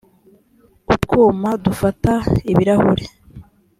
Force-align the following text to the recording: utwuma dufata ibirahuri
utwuma 0.93 1.49
dufata 1.65 2.13
ibirahuri 2.51 3.05